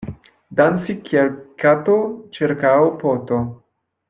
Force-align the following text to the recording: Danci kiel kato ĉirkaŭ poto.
Danci 0.59 0.95
kiel 1.09 1.29
kato 1.65 1.99
ĉirkaŭ 2.39 2.75
poto. 3.05 3.45